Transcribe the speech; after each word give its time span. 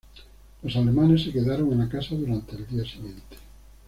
Los 0.63 0.75
alemanes 0.77 1.21
se 1.25 1.31
quedaron 1.31 1.71
en 1.73 1.77
la 1.77 1.87
casa 1.87 2.15
durante 2.15 2.55
el 2.55 2.65
día 2.67 2.83
siguiente. 2.83 3.37